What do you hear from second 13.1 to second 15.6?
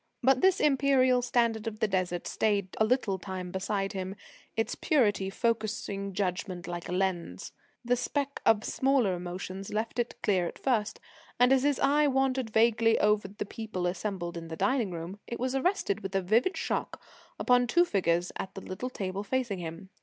the people assembled in the dining room, it was